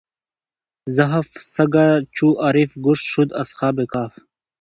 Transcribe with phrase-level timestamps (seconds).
[0.95, 1.73] زحف سګ
[2.15, 4.13] چو عارف ګشت شد اصحاب کهف.